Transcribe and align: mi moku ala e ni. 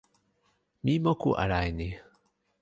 mi 0.83 0.93
moku 1.05 1.29
ala 1.43 1.57
e 1.69 1.71
ni. 1.77 1.89